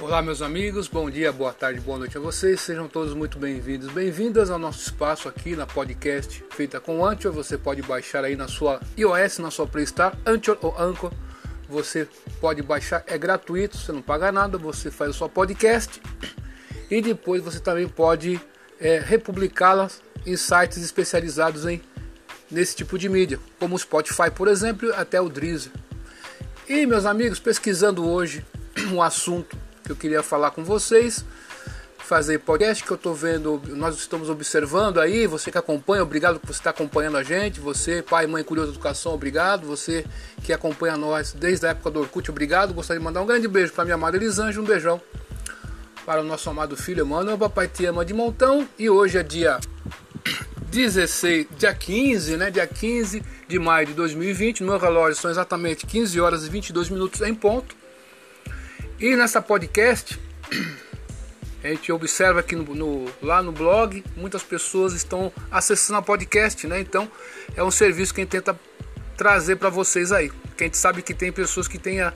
Olá, 0.00 0.22
meus 0.22 0.40
amigos, 0.42 0.86
bom 0.86 1.10
dia, 1.10 1.32
boa 1.32 1.52
tarde, 1.52 1.80
boa 1.80 1.98
noite 1.98 2.16
a 2.16 2.20
vocês. 2.20 2.60
Sejam 2.60 2.86
todos 2.86 3.14
muito 3.14 3.36
bem-vindos, 3.36 3.90
bem-vindas 3.90 4.48
ao 4.48 4.56
nosso 4.56 4.80
espaço 4.80 5.28
aqui 5.28 5.56
na 5.56 5.66
podcast 5.66 6.44
feita 6.50 6.78
com 6.78 7.04
Anchor. 7.04 7.32
Você 7.32 7.58
pode 7.58 7.82
baixar 7.82 8.22
aí 8.22 8.36
na 8.36 8.46
sua 8.46 8.80
iOS, 8.96 9.40
na 9.40 9.50
sua 9.50 9.66
Play 9.66 9.82
Store, 9.82 10.16
Anchor 10.24 10.56
ou 10.62 10.72
Anchor. 10.80 11.10
Você 11.68 12.06
pode 12.40 12.62
baixar, 12.62 13.02
é 13.08 13.18
gratuito, 13.18 13.76
você 13.76 13.90
não 13.90 14.00
paga 14.00 14.30
nada, 14.30 14.56
você 14.56 14.88
faz 14.88 15.10
o 15.10 15.18
seu 15.18 15.28
podcast 15.28 16.00
e 16.88 17.02
depois 17.02 17.42
você 17.42 17.58
também 17.58 17.88
pode 17.88 18.40
é, 18.78 19.00
republicá-las 19.00 20.00
em 20.24 20.36
sites 20.36 20.78
especializados 20.78 21.66
em 21.66 21.82
nesse 22.48 22.76
tipo 22.76 22.96
de 22.96 23.08
mídia, 23.08 23.40
como 23.58 23.74
o 23.74 23.78
Spotify, 23.78 24.30
por 24.32 24.46
exemplo, 24.46 24.94
até 24.94 25.20
o 25.20 25.28
Deezer. 25.28 25.72
E 26.68 26.86
meus 26.86 27.04
amigos, 27.04 27.40
pesquisando 27.40 28.08
hoje 28.08 28.46
um 28.92 29.02
assunto 29.02 29.58
que 29.88 29.92
eu 29.92 29.96
queria 29.96 30.22
falar 30.22 30.50
com 30.50 30.62
vocês. 30.62 31.24
Fazer 31.98 32.38
podcast 32.38 32.84
que 32.84 32.90
eu 32.90 32.96
estou 32.96 33.14
vendo, 33.14 33.60
nós 33.68 33.96
estamos 33.96 34.30
observando 34.30 34.98
aí. 34.98 35.26
Você 35.26 35.50
que 35.50 35.58
acompanha, 35.58 36.02
obrigado 36.02 36.38
por 36.38 36.50
estar 36.50 36.70
acompanhando 36.70 37.16
a 37.16 37.22
gente. 37.22 37.60
Você, 37.60 38.02
pai, 38.02 38.26
mãe, 38.26 38.44
curioso 38.44 38.72
educação, 38.72 39.12
obrigado. 39.12 39.66
Você 39.66 40.06
que 40.42 40.52
acompanha 40.52 40.96
nós 40.96 41.32
desde 41.32 41.66
a 41.66 41.70
época 41.70 41.90
do 41.90 42.00
Orkut, 42.00 42.30
obrigado. 42.30 42.72
Gostaria 42.72 42.98
de 42.98 43.04
mandar 43.04 43.22
um 43.22 43.26
grande 43.26 43.48
beijo 43.48 43.72
para 43.72 43.84
minha 43.84 43.94
amada 43.94 44.16
Elisângela, 44.16 44.62
um 44.62 44.66
beijão 44.66 45.00
para 46.04 46.20
o 46.22 46.24
nosso 46.24 46.48
amado 46.48 46.76
filho 46.76 47.04
Emmanuel. 47.04 47.36
Papai 47.36 47.68
te 47.68 47.84
ama 47.84 48.04
de 48.04 48.14
montão. 48.14 48.66
E 48.78 48.88
hoje 48.88 49.18
é 49.18 49.22
dia 49.22 49.58
16, 50.70 51.46
dia 51.58 51.74
15, 51.74 52.36
né? 52.36 52.50
Dia 52.50 52.66
15 52.66 53.22
de 53.46 53.58
maio 53.58 53.86
de 53.86 53.94
2020. 53.94 54.62
No 54.62 54.70
meu 54.70 54.78
relógio 54.78 55.20
são 55.20 55.30
exatamente 55.30 55.86
15 55.86 56.20
horas 56.20 56.46
e 56.46 56.48
22 56.48 56.90
minutos 56.90 57.20
em 57.22 57.34
ponto. 57.34 57.77
E 59.00 59.14
nessa 59.14 59.40
podcast, 59.40 60.18
a 61.62 61.68
gente 61.68 61.92
observa 61.92 62.40
aqui 62.40 62.56
no, 62.56 62.74
no, 62.74 63.06
lá 63.22 63.40
no 63.40 63.52
blog, 63.52 64.02
muitas 64.16 64.42
pessoas 64.42 64.92
estão 64.92 65.32
acessando 65.52 66.00
a 66.00 66.02
podcast, 66.02 66.66
né? 66.66 66.80
Então 66.80 67.08
é 67.54 67.62
um 67.62 67.70
serviço 67.70 68.12
que 68.12 68.20
a 68.20 68.24
gente 68.24 68.32
tenta 68.32 68.58
trazer 69.16 69.54
para 69.54 69.68
vocês 69.68 70.10
aí. 70.10 70.32
Que 70.56 70.64
a 70.64 70.66
gente 70.66 70.76
sabe 70.76 71.00
que 71.02 71.14
tem 71.14 71.30
pessoas 71.30 71.68
que 71.68 71.78
têm 71.78 72.00
a, 72.00 72.12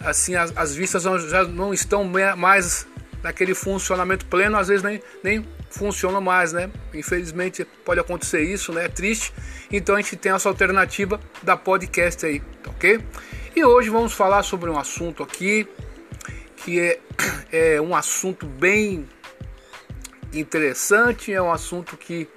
assim 0.00 0.34
as, 0.34 0.50
as 0.56 0.74
vistas 0.74 1.02
já 1.02 1.44
não 1.44 1.74
estão 1.74 2.04
mais 2.38 2.86
naquele 3.22 3.54
funcionamento 3.54 4.24
pleno, 4.24 4.56
às 4.56 4.68
vezes 4.68 4.82
nem, 4.82 5.02
nem 5.22 5.46
funcionam 5.68 6.22
mais, 6.22 6.54
né? 6.54 6.70
Infelizmente 6.94 7.66
pode 7.84 8.00
acontecer 8.00 8.42
isso, 8.42 8.72
né? 8.72 8.86
É 8.86 8.88
triste. 8.88 9.30
Então 9.70 9.94
a 9.94 10.00
gente 10.00 10.16
tem 10.16 10.32
essa 10.32 10.48
alternativa 10.48 11.20
da 11.42 11.54
podcast 11.54 12.24
aí, 12.24 12.42
ok? 12.66 12.98
E 13.54 13.62
hoje 13.62 13.90
vamos 13.90 14.14
falar 14.14 14.42
sobre 14.42 14.70
um 14.70 14.78
assunto 14.78 15.22
aqui 15.22 15.68
que 16.64 16.80
é, 16.80 16.98
é 17.76 17.80
um 17.80 17.94
assunto 17.94 18.46
bem 18.46 19.08
interessante, 20.32 21.32
é 21.32 21.40
um 21.40 21.52
assunto 21.52 21.96
que 21.96 22.28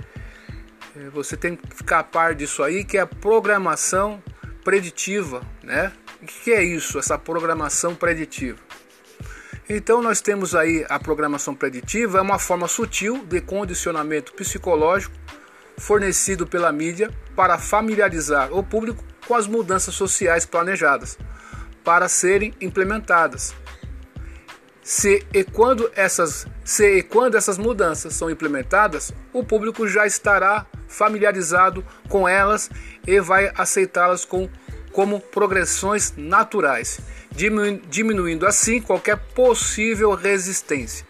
é, 0.96 1.10
você 1.10 1.38
tem 1.38 1.56
que 1.56 1.76
ficar 1.76 2.00
a 2.00 2.04
par 2.04 2.36
disso 2.36 2.62
aí, 2.62 2.84
que 2.84 2.98
é 2.98 3.02
a 3.02 3.08
programação 3.08 4.22
preditiva, 4.64 5.42
né? 5.64 5.94
O 6.22 6.26
que 6.26 6.52
é 6.52 6.64
isso, 6.64 7.00
essa 7.00 7.18
programação 7.18 7.96
preditiva? 7.96 8.60
Então 9.70 10.02
nós 10.02 10.22
temos 10.22 10.56
aí 10.56 10.86
a 10.90 11.00
programação 11.00 11.56
preditiva, 11.56 12.20
é 12.20 12.22
uma 12.22 12.40
forma 12.40 12.68
sutil 12.68 13.26
de 13.26 13.42
condicionamento 13.42 14.34
psicológico 14.34 15.16
fornecido 15.78 16.48
pela 16.48 16.72
mídia 16.72 17.12
para 17.36 17.58
familiarizar 17.58 18.52
o 18.52 18.64
público 18.64 19.04
com 19.28 19.36
as 19.36 19.46
mudanças 19.46 19.94
sociais 19.94 20.46
planejadas 20.46 21.18
para 21.84 22.10
serem 22.10 22.54
implementadas 22.60 23.54
se 24.88 25.28
e 25.34 25.44
quando 25.44 25.92
essas 25.98 26.48
se 26.64 27.00
e 27.00 27.04
quando 27.04 27.36
essas 27.36 27.58
mudanças 27.58 28.14
são 28.14 28.30
implementadas, 28.30 29.12
o 29.34 29.44
público 29.44 29.86
já 29.86 30.08
estará 30.08 30.66
familiarizado 30.88 31.84
com 32.08 32.26
elas 32.26 32.70
e 33.06 33.20
vai 33.20 33.52
aceitá-las 33.58 34.24
com, 34.24 34.50
como 34.94 35.20
progressões 35.20 36.14
naturais, 36.16 37.02
diminuindo 37.90 38.48
assim 38.48 38.82
qualquer 38.82 39.18
possível 39.36 40.16
resistência. 40.16 41.06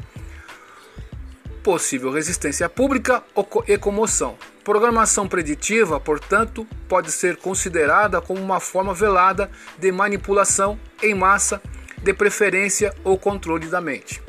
Possível 1.61 2.11
resistência 2.11 2.67
pública 2.67 3.21
e 3.67 3.77
comoção. 3.77 4.39
Programação 4.63 5.27
preditiva, 5.27 5.99
portanto, 5.99 6.65
pode 6.89 7.11
ser 7.11 7.37
considerada 7.37 8.21
como 8.21 8.41
uma 8.41 8.59
forma 8.59 8.91
velada 8.91 9.51
de 9.77 9.91
manipulação 9.91 10.79
em 10.99 11.13
massa 11.13 11.61
de 12.01 12.13
preferência 12.13 12.93
ou 13.03 13.17
controle 13.17 13.67
da 13.67 13.81
mente. 13.81 14.21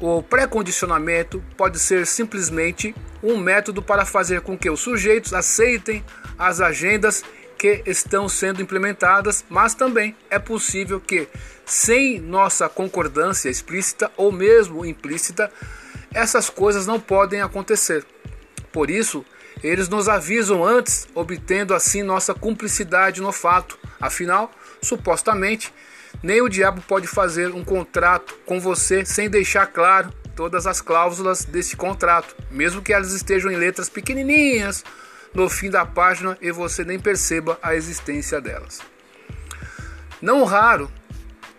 O 0.00 0.22
pré-condicionamento 0.22 1.42
pode 1.56 1.78
ser 1.78 2.06
simplesmente 2.06 2.94
um 3.22 3.36
método 3.36 3.82
para 3.82 4.04
fazer 4.04 4.40
com 4.42 4.56
que 4.56 4.70
os 4.70 4.80
sujeitos 4.80 5.34
aceitem 5.34 6.04
as 6.38 6.60
agendas 6.60 7.24
que 7.58 7.82
estão 7.84 8.28
sendo 8.28 8.62
implementadas, 8.62 9.44
mas 9.48 9.74
também 9.74 10.14
é 10.30 10.38
possível 10.38 11.00
que, 11.00 11.28
sem 11.66 12.20
nossa 12.20 12.68
concordância 12.68 13.48
explícita 13.48 14.10
ou 14.16 14.30
mesmo 14.30 14.86
implícita, 14.86 15.50
essas 16.14 16.48
coisas 16.48 16.86
não 16.86 17.00
podem 17.00 17.40
acontecer. 17.40 18.06
Por 18.72 18.88
isso, 18.88 19.24
eles 19.62 19.88
nos 19.88 20.08
avisam 20.08 20.64
antes, 20.64 21.08
obtendo 21.12 21.74
assim 21.74 22.04
nossa 22.04 22.32
cumplicidade 22.32 23.20
no 23.20 23.32
fato. 23.32 23.76
Afinal, 24.00 24.52
supostamente, 24.80 25.72
nem 26.22 26.42
o 26.42 26.48
diabo 26.48 26.82
pode 26.82 27.06
fazer 27.06 27.54
um 27.54 27.64
contrato 27.64 28.34
com 28.44 28.60
você 28.60 29.04
sem 29.04 29.30
deixar 29.30 29.66
claro 29.66 30.12
todas 30.34 30.66
as 30.66 30.80
cláusulas 30.80 31.44
desse 31.44 31.76
contrato, 31.76 32.36
mesmo 32.50 32.82
que 32.82 32.92
elas 32.92 33.12
estejam 33.12 33.50
em 33.50 33.56
letras 33.56 33.88
pequenininhas 33.88 34.84
no 35.34 35.48
fim 35.48 35.70
da 35.70 35.84
página 35.84 36.38
e 36.40 36.50
você 36.50 36.84
nem 36.84 36.98
perceba 36.98 37.58
a 37.62 37.74
existência 37.74 38.40
delas. 38.40 38.80
Não 40.20 40.44
raro, 40.44 40.90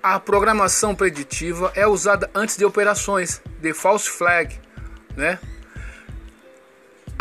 a 0.01 0.19
programação 0.19 0.95
preditiva 0.95 1.71
é 1.75 1.85
usada 1.85 2.29
antes 2.33 2.55
de 2.55 2.65
operações 2.65 3.41
de 3.59 3.73
false 3.73 4.09
flag, 4.09 4.59
né? 5.15 5.39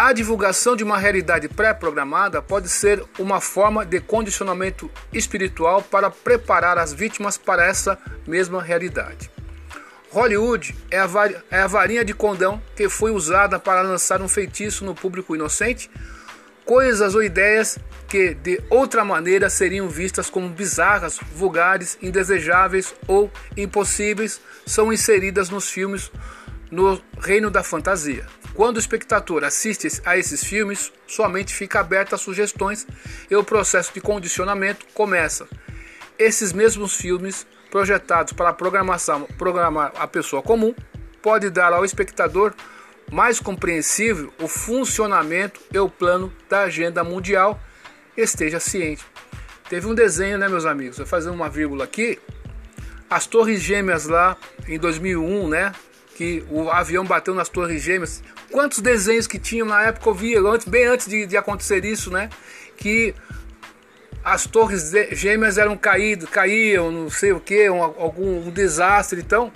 A 0.01 0.13
divulgação 0.13 0.77
de 0.77 0.85
uma 0.85 0.97
realidade 0.97 1.49
pré-programada 1.49 2.41
pode 2.41 2.69
ser 2.69 3.05
uma 3.19 3.41
forma 3.41 3.85
de 3.85 3.99
condicionamento 3.99 4.89
espiritual 5.13 5.83
para 5.83 6.09
preparar 6.09 6.79
as 6.79 6.93
vítimas 6.93 7.37
para 7.37 7.67
essa 7.67 7.99
mesma 8.25 8.63
realidade. 8.63 9.29
Hollywood 10.13 10.73
é 10.89 11.01
a, 11.01 11.09
é 11.51 11.63
a 11.63 11.67
varinha 11.67 12.05
de 12.05 12.15
condão 12.15 12.63
que 12.77 12.89
foi 12.89 13.11
usada 13.11 13.59
para 13.59 13.83
lançar 13.83 14.23
um 14.23 14.29
feitiço 14.29 14.85
no 14.85 14.95
público 14.95 15.35
inocente, 15.35 15.91
coisas 16.65 17.17
ou 17.17 17.23
ideias 17.25 17.77
que 18.07 18.35
de 18.35 18.63
outra 18.71 19.05
maneira 19.05 19.51
seriam 19.51 19.89
vistas 19.89 20.31
como 20.31 20.49
bizarras, 20.49 21.19
vulgares, 21.35 21.99
indesejáveis 22.01 22.95
ou 23.09 23.29
impossíveis 23.57 24.41
são 24.65 24.93
inseridas 24.93 25.51
nos 25.51 25.69
filmes 25.69 26.09
no 26.71 27.01
reino 27.21 27.51
da 27.51 27.63
fantasia. 27.63 28.27
Quando 28.55 28.77
o 28.77 28.81
espectador 28.81 29.45
assiste 29.45 29.89
a 30.05 30.17
esses 30.17 30.43
filmes, 30.43 30.93
sua 31.07 31.29
mente 31.29 31.55
fica 31.55 31.81
aberta 31.81 32.17
a 32.17 32.19
sugestões 32.19 32.87
e 33.31 33.37
o 33.37 33.45
processo 33.45 33.93
de 33.95 34.01
condicionamento 34.01 34.87
começa. 34.95 35.49
Esses 36.19 36.53
mesmos 36.53 36.95
filmes, 36.95 37.47
projetados 37.71 38.33
para 38.33 38.53
programar 38.53 39.93
a 39.97 40.07
pessoa 40.09 40.43
comum, 40.43 40.75
pode 41.23 41.51
dar 41.51 41.73
ao 41.73 41.85
espectador 41.85 42.53
mais 43.13 43.41
compreensível 43.41 44.33
o 44.41 44.49
funcionamento 44.49 45.61
e 45.73 45.79
o 45.79 45.89
plano 45.89 46.33
da 46.49 46.63
agenda 46.63 47.05
mundial. 47.05 47.61
Esteja 48.17 48.59
ciente. 48.59 49.05
Teve 49.69 49.87
um 49.87 49.95
desenho, 49.95 50.39
né, 50.39 50.49
meus 50.49 50.67
amigos? 50.67 50.99
Vou 50.99 51.07
fazer 51.07 51.31
uma 51.31 51.49
vírgula 51.49 51.85
aqui. 51.85 52.19
As 53.09 53.27
Torres 53.27 53.61
Gêmeas 53.63 54.07
lá 54.07 54.37
em 54.67 54.79
2001, 54.79 55.49
né? 55.49 55.73
Que 56.19 56.45
o 56.51 56.69
avião 56.69 57.05
bateu 57.05 57.33
nas 57.33 57.49
Torres 57.49 57.81
Gêmeas. 57.81 58.25
Quantos 58.51 58.81
desenhos 58.81 59.29
que 59.29 59.39
tinham 59.39 59.69
na 59.69 59.83
época 59.83 60.11
eu 60.11 60.15
via, 60.15 60.41
bem 60.67 60.87
antes 60.87 61.07
de, 61.07 61.25
de 61.27 61.37
acontecer 61.37 61.85
isso, 61.85 62.11
né? 62.11 62.29
Que 62.77 63.15
as 64.25 64.45
torres 64.45 64.91
gêmeas 65.13 65.59
eram 65.59 65.77
caídas, 65.77 66.29
caíam, 66.29 66.91
não 66.91 67.09
sei 67.09 67.31
o 67.31 67.39
que, 67.39 67.71
um, 67.71 67.81
algum 67.81 68.49
um 68.49 68.51
desastre. 68.51 69.21
Então, 69.21 69.53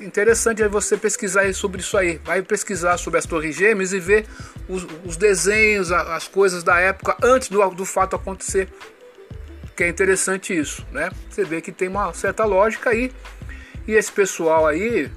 interessante 0.00 0.62
é 0.62 0.68
você 0.68 0.96
pesquisar 0.96 1.52
sobre 1.52 1.82
isso 1.82 1.98
aí. 1.98 2.18
Vai 2.24 2.40
pesquisar 2.40 2.96
sobre 2.96 3.18
as 3.18 3.26
torres 3.26 3.54
gêmeas 3.54 3.92
e 3.92 4.00
ver 4.00 4.24
os, 4.66 4.86
os 5.04 5.18
desenhos, 5.18 5.92
as 5.92 6.26
coisas 6.26 6.62
da 6.62 6.80
época 6.80 7.18
antes 7.22 7.50
do, 7.50 7.68
do 7.68 7.84
fato 7.84 8.16
acontecer. 8.16 8.66
Que 9.76 9.84
é 9.84 9.88
interessante 9.88 10.58
isso, 10.58 10.86
né? 10.90 11.10
Você 11.28 11.44
vê 11.44 11.60
que 11.60 11.70
tem 11.70 11.88
uma 11.88 12.14
certa 12.14 12.46
lógica 12.46 12.88
aí. 12.88 13.12
E 13.86 13.92
esse 13.92 14.10
pessoal 14.10 14.66
aí 14.66 15.10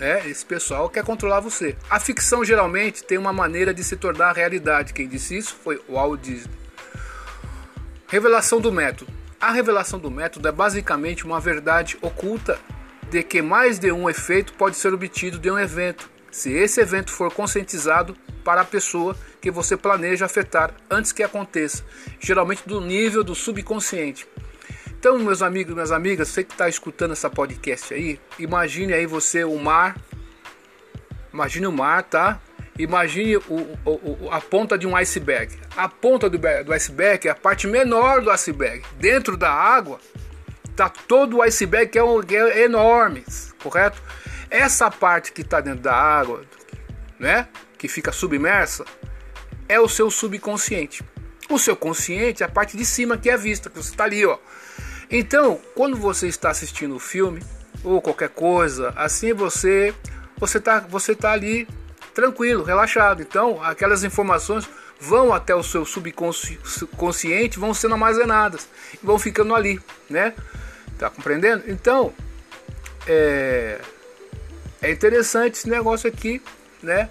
né? 0.00 0.26
Esse 0.26 0.44
pessoal 0.44 0.88
quer 0.88 1.04
controlar 1.04 1.40
você. 1.40 1.76
A 1.88 2.00
ficção 2.00 2.42
geralmente 2.42 3.04
tem 3.04 3.18
uma 3.18 3.32
maneira 3.32 3.74
de 3.74 3.84
se 3.84 3.96
tornar 3.96 4.32
realidade. 4.32 4.94
Quem 4.94 5.06
disse 5.06 5.36
isso 5.36 5.54
foi 5.62 5.80
Walt 5.88 6.22
Disney. 6.22 6.54
Revelação 8.08 8.60
do 8.60 8.72
método. 8.72 9.12
A 9.38 9.52
revelação 9.52 9.98
do 9.98 10.10
método 10.10 10.48
é 10.48 10.52
basicamente 10.52 11.24
uma 11.24 11.38
verdade 11.38 11.98
oculta 12.00 12.58
de 13.10 13.22
que 13.22 13.42
mais 13.42 13.78
de 13.78 13.92
um 13.92 14.08
efeito 14.08 14.54
pode 14.54 14.76
ser 14.76 14.92
obtido 14.94 15.38
de 15.38 15.50
um 15.50 15.58
evento, 15.58 16.08
se 16.30 16.52
esse 16.52 16.80
evento 16.80 17.10
for 17.10 17.32
conscientizado 17.32 18.16
para 18.44 18.62
a 18.62 18.64
pessoa 18.64 19.16
que 19.40 19.50
você 19.50 19.76
planeja 19.76 20.26
afetar 20.26 20.72
antes 20.90 21.12
que 21.12 21.22
aconteça, 21.22 21.84
geralmente 22.20 22.62
do 22.66 22.80
nível 22.80 23.24
do 23.24 23.34
subconsciente. 23.34 24.26
Então, 25.00 25.18
meus 25.18 25.40
amigos, 25.40 25.72
minhas 25.72 25.92
amigas, 25.92 26.28
você 26.28 26.44
que 26.44 26.52
está 26.52 26.68
escutando 26.68 27.12
essa 27.12 27.30
podcast 27.30 27.94
aí, 27.94 28.20
imagine 28.38 28.92
aí 28.92 29.06
você 29.06 29.42
o 29.44 29.58
mar, 29.58 29.96
imagine 31.32 31.66
o 31.66 31.72
mar, 31.72 32.02
tá? 32.02 32.38
Imagine 32.78 33.38
o, 33.38 33.78
o, 33.86 34.28
a 34.30 34.42
ponta 34.42 34.76
de 34.76 34.86
um 34.86 34.94
iceberg. 34.94 35.58
A 35.74 35.88
ponta 35.88 36.28
do, 36.28 36.36
do 36.36 36.72
iceberg 36.74 37.26
é 37.26 37.30
a 37.30 37.34
parte 37.34 37.66
menor 37.66 38.20
do 38.20 38.30
iceberg. 38.30 38.84
Dentro 38.98 39.38
da 39.38 39.50
água 39.50 39.98
está 40.66 40.90
todo 40.90 41.38
o 41.38 41.42
iceberg 41.42 41.92
que 41.92 41.98
é, 41.98 42.04
um, 42.04 42.20
que 42.20 42.36
é 42.36 42.64
enorme, 42.64 43.24
correto? 43.62 44.02
Essa 44.50 44.90
parte 44.90 45.32
que 45.32 45.40
está 45.40 45.62
dentro 45.62 45.80
da 45.80 45.94
água, 45.94 46.42
né, 47.18 47.48
que 47.78 47.88
fica 47.88 48.12
submersa, 48.12 48.84
é 49.66 49.80
o 49.80 49.88
seu 49.88 50.10
subconsciente. 50.10 51.02
O 51.48 51.58
seu 51.58 51.74
consciente 51.74 52.42
é 52.42 52.46
a 52.46 52.50
parte 52.50 52.76
de 52.76 52.84
cima 52.84 53.16
que 53.16 53.30
é 53.30 53.36
vista, 53.38 53.70
que 53.70 53.76
você 53.78 53.92
está 53.92 54.04
ali, 54.04 54.26
ó. 54.26 54.38
Então, 55.10 55.60
quando 55.74 55.96
você 55.96 56.28
está 56.28 56.50
assistindo 56.50 56.94
o 56.94 57.00
filme 57.00 57.42
ou 57.82 58.00
qualquer 58.00 58.28
coisa, 58.28 58.92
assim 58.96 59.32
você 59.32 59.94
você 60.38 60.58
está 60.58 60.80
você 60.80 61.14
tá 61.14 61.32
ali 61.32 61.66
tranquilo, 62.14 62.62
relaxado. 62.62 63.20
Então, 63.20 63.62
aquelas 63.62 64.04
informações 64.04 64.68
vão 65.00 65.32
até 65.32 65.54
o 65.54 65.62
seu 65.62 65.84
subconsciente, 65.84 67.58
vão 67.58 67.72
sendo 67.72 67.94
armazenadas, 67.94 68.68
vão 69.02 69.18
ficando 69.18 69.54
ali, 69.54 69.80
né? 70.08 70.34
Tá 70.98 71.08
compreendendo? 71.10 71.64
Então, 71.66 72.12
é, 73.06 73.80
é 74.82 74.90
interessante 74.92 75.54
esse 75.54 75.68
negócio 75.68 76.08
aqui, 76.08 76.42
né? 76.82 77.08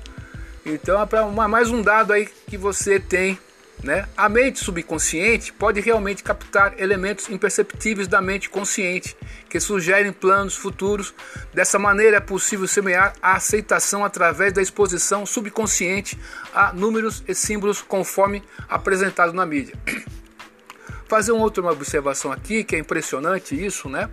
Então, 0.66 1.02
é 1.02 1.06
para 1.06 1.26
mais 1.26 1.72
um 1.72 1.82
dado 1.82 2.14
aí 2.14 2.30
que 2.48 2.58
você 2.58 3.00
tem 3.00 3.40
né? 3.84 4.08
A 4.18 4.28
mente 4.28 4.60
subconsciente 4.60 5.54
pode 5.54 5.80
realmente 5.80 6.24
captar 6.24 6.74
elementos 6.78 7.30
imperceptíveis 7.30 8.08
da 8.08 8.22
mente 8.22 8.50
consciente, 8.50 9.16
que 9.50 9.60
sugerem 9.60 10.12
planos 10.12 10.56
futuros. 10.56 11.14
Dessa 11.54 11.80
maneira, 11.80 12.18
é 12.18 12.20
possível 12.20 12.68
semear 12.68 13.14
a 13.22 13.34
aceitação 13.34 14.04
através 14.04 14.54
da 14.54 14.62
exposição 14.62 15.26
subconsciente 15.26 16.20
a 16.54 16.74
números 16.74 17.24
e 17.28 17.34
símbolos 17.34 17.82
conforme 17.82 18.44
apresentado 18.68 19.34
na 19.34 19.46
mídia. 19.46 19.76
Fazer 21.08 21.32
uma 21.32 21.44
outra 21.44 21.66
observação 21.66 22.32
aqui, 22.32 22.64
que 22.64 22.76
é 22.76 22.80
impressionante 22.80 23.56
isso, 23.56 23.90
né? 23.90 24.10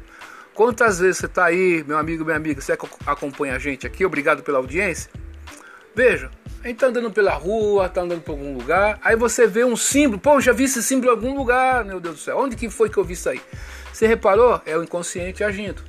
Quantas 0.55 0.99
vezes 0.99 1.19
você 1.19 1.27
está 1.27 1.45
aí, 1.45 1.85
meu 1.87 1.99
amigo, 1.99 2.25
minha 2.25 2.37
amiga, 2.37 2.63
você 2.63 2.73
acompanha 3.05 3.57
a 3.57 3.59
gente 3.59 3.87
aqui, 3.87 4.07
obrigado 4.07 4.43
pela 4.43 4.57
audiência. 4.57 5.11
Veja, 5.95 6.31
a 6.67 6.69
gente 6.69 6.79
tá 6.79 6.89
andando 6.89 7.13
pela 7.13 7.33
rua, 7.33 7.89
tá 7.89 8.01
andando 8.01 8.23
por 8.23 8.33
algum 8.33 8.53
lugar, 8.59 8.99
aí 9.01 9.15
você 9.15 9.47
vê 9.47 9.65
um 9.65 9.77
símbolo, 9.77 10.19
pô, 10.19 10.41
já 10.41 10.53
vi 10.53 10.65
esse 10.65 10.83
símbolo 10.83 11.13
em 11.13 11.15
algum 11.15 11.37
lugar, 11.37 11.85
meu 11.85 12.01
Deus 12.01 12.17
do 12.17 12.21
céu, 12.21 12.39
onde 12.39 12.57
que 12.57 12.69
foi 12.69 12.91
que 12.91 12.97
eu 12.97 13.05
vi 13.05 13.13
isso 13.13 13.29
aí? 13.29 13.41
Você 13.93 14.05
reparou? 14.05 14.61
É 14.67 14.77
o 14.77 14.83
inconsciente 14.83 15.45
agindo. 15.45 15.81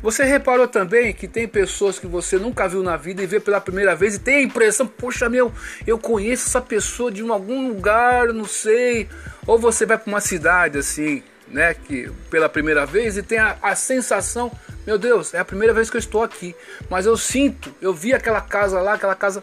Você 0.00 0.22
reparou 0.22 0.68
também 0.68 1.12
que 1.12 1.26
tem 1.26 1.48
pessoas 1.48 1.98
que 1.98 2.06
você 2.06 2.38
nunca 2.38 2.68
viu 2.68 2.84
na 2.84 2.96
vida 2.96 3.20
e 3.20 3.26
vê 3.26 3.40
pela 3.40 3.60
primeira 3.60 3.96
vez 3.96 4.14
e 4.14 4.20
tem 4.20 4.36
a 4.36 4.42
impressão, 4.42 4.86
poxa 4.86 5.28
meu, 5.28 5.52
eu 5.84 5.98
conheço 5.98 6.46
essa 6.46 6.60
pessoa 6.60 7.10
de 7.10 7.28
algum 7.28 7.68
lugar, 7.68 8.28
não 8.32 8.44
sei. 8.44 9.08
Ou 9.44 9.58
você 9.58 9.84
vai 9.84 9.98
para 9.98 10.08
uma 10.08 10.20
cidade 10.20 10.78
assim, 10.78 11.20
né, 11.48 11.74
que 11.74 12.08
pela 12.30 12.48
primeira 12.48 12.86
vez 12.86 13.16
e 13.16 13.24
tem 13.24 13.38
a, 13.38 13.56
a 13.60 13.74
sensação, 13.74 14.52
meu 14.86 14.96
Deus, 14.96 15.34
é 15.34 15.40
a 15.40 15.44
primeira 15.44 15.74
vez 15.74 15.90
que 15.90 15.96
eu 15.96 16.00
estou 16.00 16.22
aqui, 16.22 16.54
mas 16.88 17.06
eu 17.06 17.16
sinto, 17.16 17.74
eu 17.82 17.92
vi 17.92 18.14
aquela 18.14 18.40
casa 18.40 18.80
lá, 18.80 18.94
aquela 18.94 19.16
casa 19.16 19.42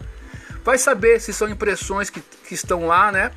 Vai 0.67 0.77
saber 0.77 1.21
se 1.21 1.31
são 1.31 1.47
impressões 1.47 2.09
que, 2.09 2.19
que 2.19 2.53
estão 2.53 2.87
lá, 2.87 3.09
né? 3.09 3.31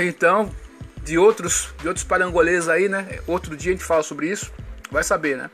Então, 0.00 0.54
de 1.02 1.16
outros, 1.16 1.72
de 1.80 1.88
outros 1.88 2.04
parangolês 2.04 2.68
aí, 2.68 2.90
né? 2.90 3.20
Outro 3.26 3.56
dia 3.56 3.72
a 3.72 3.74
gente 3.74 3.86
fala 3.86 4.02
sobre 4.02 4.28
isso. 4.28 4.52
Vai 4.90 5.02
saber, 5.02 5.38
né? 5.38 5.50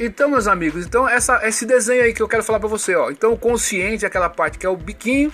Então, 0.00 0.30
meus 0.30 0.46
amigos, 0.46 0.86
então 0.86 1.06
essa, 1.06 1.46
esse 1.46 1.66
desenho 1.66 2.02
aí 2.02 2.14
que 2.14 2.22
eu 2.22 2.28
quero 2.28 2.42
falar 2.42 2.60
para 2.60 2.68
você, 2.70 2.94
ó. 2.94 3.10
Então, 3.10 3.34
o 3.34 3.38
consciente 3.38 4.06
é 4.06 4.08
aquela 4.08 4.30
parte 4.30 4.56
que 4.56 4.64
é 4.64 4.70
o 4.70 4.74
biquinho 4.74 5.30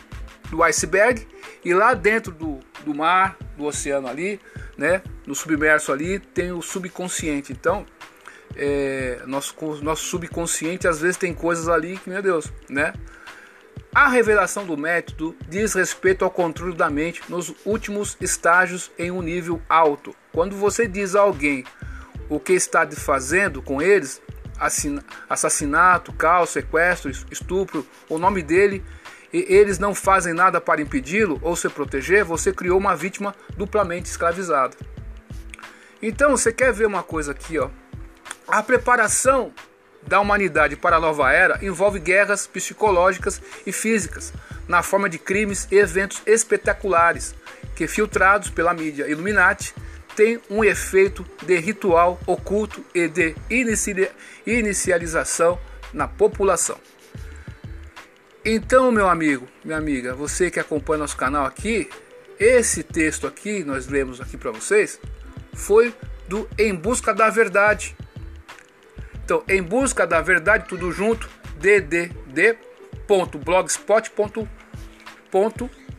do 0.51 0.65
iceberg 0.65 1.25
e 1.65 1.73
lá 1.73 1.95
dentro 1.95 2.33
do, 2.33 2.59
do 2.85 2.93
mar, 2.93 3.37
do 3.57 3.67
oceano 3.67 4.09
ali, 4.09 4.41
né? 4.77 5.01
No 5.29 5.35
submerso 5.37 5.93
ali 5.93 6.19
tem 6.19 6.51
o 6.51 6.61
subconsciente. 6.61 7.53
Então, 7.53 7.87
é, 8.57 9.21
nosso 9.27 9.55
nosso 9.81 10.07
subconsciente 10.07 10.89
às 10.89 11.01
vezes 11.01 11.17
tem 11.17 11.33
coisas 11.33 11.69
ali 11.69 11.99
que 11.99 12.11
meu 12.11 12.21
Deus, 12.21 12.53
né? 12.69 12.93
A 13.95 14.09
revelação 14.09 14.65
do 14.65 14.77
método 14.77 15.37
diz 15.49 15.75
respeito 15.75 16.25
ao 16.25 16.31
controle 16.31 16.75
da 16.75 16.89
mente 16.89 17.23
nos 17.29 17.55
últimos 17.65 18.17
estágios 18.21 18.91
em 18.99 19.11
um 19.11 19.23
nível 19.23 19.61
alto. 19.69 20.15
Quando 20.33 20.55
você 20.55 20.87
diz 20.87 21.17
a 21.17 21.21
alguém 21.21 21.65
o 22.29 22.39
que 22.39 22.53
está 22.53 22.89
fazendo 22.91 23.61
com 23.63 23.83
eles, 23.83 24.23
assassinato, 25.29 26.13
caos, 26.13 26.51
sequestro, 26.51 27.11
estupro, 27.31 27.87
o 28.09 28.19
nome 28.19 28.43
dele, 28.43 28.85
e 29.33 29.45
eles 29.49 29.79
não 29.79 29.95
fazem 29.95 30.33
nada 30.33 30.61
para 30.61 30.81
impedi-lo 30.81 31.39
ou 31.43 31.55
se 31.55 31.69
proteger, 31.69 32.25
você 32.25 32.53
criou 32.53 32.79
uma 32.79 32.97
vítima 32.97 33.35
duplamente 33.57 34.09
escravizada. 34.09 34.77
Então, 36.01 36.31
você 36.31 36.53
quer 36.53 36.73
ver 36.73 36.87
uma 36.87 37.03
coisa 37.03 37.33
aqui, 37.33 37.59
ó? 37.59 37.69
A 38.47 38.63
preparação 38.63 39.53
da 40.07 40.21
humanidade 40.21 40.77
para 40.77 40.97
a 40.97 41.01
nova 41.01 41.33
era 41.33 41.65
envolve 41.65 41.99
guerras 41.99 42.47
psicológicas 42.47 43.41
e 43.67 43.73
físicas, 43.73 44.33
na 44.67 44.83
forma 44.83 45.09
de 45.09 45.19
crimes 45.19 45.67
e 45.71 45.77
eventos 45.77 46.23
espetaculares, 46.27 47.35
que 47.75 47.87
filtrados 47.87 48.51
pela 48.51 48.75
mídia 48.75 49.09
Illuminati 49.09 49.75
têm 50.15 50.41
um 50.51 50.65
efeito 50.65 51.25
de 51.45 51.59
ritual 51.59 52.19
oculto 52.27 52.85
e 52.95 53.07
de 53.07 53.37
inicialização 54.47 55.59
na 55.93 56.09
população. 56.09 56.79
Então, 58.45 58.91
meu 58.91 59.09
amigo, 59.09 59.47
minha 59.65 59.79
amiga, 59.79 60.15
você 60.15 60.51
que 60.51 60.59
acompanha 60.59 61.01
nosso 61.01 61.17
canal 61.17 61.45
aqui, 61.45 61.89
esse 62.39 62.83
texto 62.83 63.27
aqui, 63.27 63.63
nós 63.63 63.89
lemos 63.89 64.21
aqui 64.21 64.37
para 64.37 64.51
vocês, 64.51 64.99
foi 65.55 65.95
do 66.27 66.49
Em 66.59 66.75
Busca 66.75 67.13
da 67.13 67.31
Verdade, 67.31 67.97
então, 69.29 69.45
em 69.47 69.63
busca 69.63 70.07
da 70.07 70.23
verdade, 70.23 70.65
tudo 70.67 70.91
junto, 70.91 71.29
ddd.blogspot.com 71.61 74.49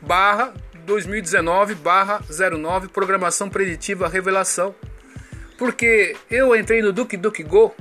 barra 0.01 0.51
2019 0.83 1.75
barra 1.75 2.21
09 2.27 2.87
programação 2.87 3.47
preditiva 3.47 4.09
revelação. 4.09 4.73
Porque 5.59 6.17
eu 6.31 6.55
entrei 6.55 6.81
no 6.81 6.91
Duke 6.91 7.15
Duke 7.15 7.43
Go 7.43 7.71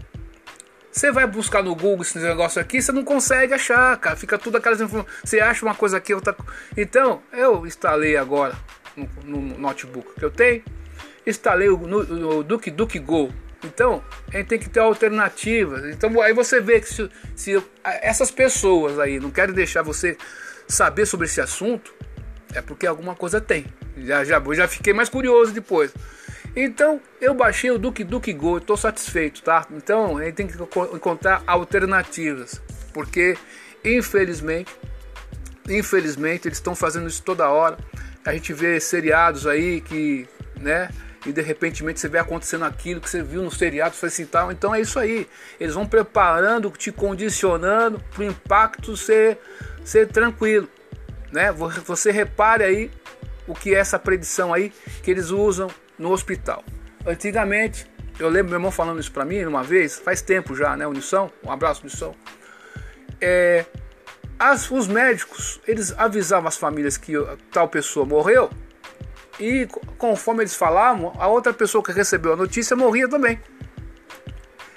você 0.93 1.11
vai 1.11 1.27
buscar 1.27 1.63
no 1.63 1.75
Google 1.75 2.03
esse 2.03 2.19
negócio 2.19 2.61
aqui 2.61 2.83
você 2.83 2.93
não 2.93 3.03
consegue 3.03 3.55
achar 3.55 3.97
cara. 3.97 4.17
Fica 4.17 4.37
tudo 4.37 4.59
aquelas 4.59 4.83
informações 4.83 5.17
você 5.25 5.41
acha 5.41 5.65
uma 5.65 5.75
coisa 5.75 5.97
aqui 5.97 6.13
outra 6.13 6.37
então 6.77 7.23
eu 7.33 7.67
instalei 7.67 8.19
agora 8.19 8.55
no, 8.95 9.09
no 9.25 9.41
notebook 9.59 10.15
que 10.15 10.27
eu 10.27 10.31
tenho 10.31 10.63
instalei 11.27 11.71
o 11.71 11.79
no, 11.79 12.05
no 12.05 12.43
Duke 12.43 12.71
Duke 12.71 12.99
Go 12.99 13.33
então, 13.65 14.03
a 14.33 14.37
gente 14.37 14.47
tem 14.47 14.59
que 14.59 14.69
ter 14.69 14.81
alternativas. 14.81 15.85
Então, 15.87 16.21
aí 16.21 16.33
você 16.33 16.61
vê 16.61 16.81
que 16.81 16.89
se, 16.89 17.11
se 17.35 17.63
essas 17.85 18.31
pessoas 18.31 18.99
aí 18.99 19.19
não 19.19 19.31
querem 19.31 19.55
deixar 19.55 19.83
você 19.83 20.17
saber 20.67 21.07
sobre 21.07 21.27
esse 21.27 21.41
assunto, 21.41 21.93
é 22.55 22.63
porque 22.63 22.87
alguma 22.87 23.15
coisa 23.15 23.41
tem. 23.41 23.67
Já, 23.97 24.25
já, 24.25 24.43
já 24.53 24.69
fiquei 24.69 24.93
mais 24.93 25.09
curioso 25.09 25.53
depois. 25.53 25.93
Então, 26.55 27.01
eu 27.21 27.35
baixei 27.35 27.71
o 27.71 27.79
Duke 27.79 28.05
Duke 28.05 28.33
Go, 28.33 28.59
estou 28.59 28.77
satisfeito, 28.77 29.43
tá? 29.43 29.67
Então, 29.71 30.19
a 30.19 30.25
gente 30.25 30.35
tem 30.35 30.47
que 30.47 30.57
encontrar 30.95 31.43
alternativas, 31.47 32.61
porque 32.93 33.37
infelizmente, 33.85 34.75
infelizmente 35.69 36.49
eles 36.49 36.59
estão 36.59 36.75
fazendo 36.75 37.07
isso 37.07 37.23
toda 37.23 37.49
hora. 37.49 37.79
A 38.25 38.33
gente 38.33 38.53
vê 38.53 38.81
seriados 38.81 39.47
aí 39.47 39.81
que, 39.81 40.27
né, 40.59 40.89
e 41.27 41.33
de 41.33 41.43
repente 41.43 41.83
você 41.83 42.09
vê 42.09 42.19
acontecendo 42.19 42.65
aquilo 42.65 43.01
que 43.01 43.11
você 43.11 43.23
viu 43.23 43.43
no 43.43 43.51
seriado, 43.51 43.95
foi 43.95 44.09
assim 44.09 44.25
tal. 44.25 44.53
Então 44.53 44.75
é 44.75 44.81
isso 44.81 44.99
aí. 44.99 45.29
Eles 45.59 45.75
vão 45.75 45.87
preparando, 45.87 46.71
te 46.71 46.93
condicionando 46.93 48.01
para 48.11 48.21
o 48.21 48.25
impacto 48.25 48.97
ser, 48.97 49.39
ser 49.85 50.09
tranquilo. 50.09 50.69
Né? 51.33 51.53
Você 51.53 52.11
repare 52.11 52.65
aí 52.65 52.91
o 53.47 53.55
que 53.55 53.75
é 53.75 53.79
essa 53.79 53.99
predição 53.99 54.55
aí 54.55 54.73
que 55.03 55.11
eles 55.11 55.31
usam 55.31 55.69
no 55.99 56.11
hospital. 56.11 56.63
Antigamente, 57.07 57.87
eu 58.19 58.29
lembro 58.29 58.51
meu 58.51 58.59
irmão 58.59 58.71
falando 58.71 59.01
isso 59.01 59.13
para 59.13 59.25
mim 59.25 59.45
uma 59.45 59.63
vez, 59.63 59.99
faz 59.99 60.21
tempo 60.21 60.55
já, 60.55 60.77
né? 60.77 60.87
Unição, 60.87 61.31
um 61.43 61.51
abraço, 61.51 61.83
Unição. 61.83 62.15
É, 63.21 63.65
as, 64.39 64.71
os 64.71 64.87
médicos, 64.87 65.61
eles 65.67 65.93
avisavam 65.97 66.47
as 66.47 66.57
famílias 66.57 66.97
que 66.97 67.15
tal 67.51 67.69
pessoa 67.69 68.07
morreu 68.07 68.51
E 69.39 69.69
conforme 69.97 70.43
eles 70.43 70.55
falavam, 70.55 71.13
a 71.19 71.29
outra 71.29 71.53
pessoa 71.53 71.83
que 71.83 71.93
recebeu 71.93 72.33
a 72.33 72.37
notícia 72.37 72.77
morria 72.77 73.09
também. 73.09 73.41